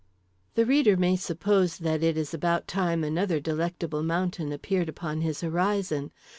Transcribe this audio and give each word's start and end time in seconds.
The 0.55 0.65
reader 0.65 0.97
may 0.97 1.15
suppose 1.15 1.77
that 1.77 2.01
it 2.01 2.17
is 2.17 2.33
about 2.33 2.67
time 2.67 3.03
another 3.03 3.39
Delectable 3.39 4.01
Mountain 4.01 4.51
appeared 4.51 4.89
upon 4.89 5.21
his 5.21 5.41
horizon. 5.41 6.11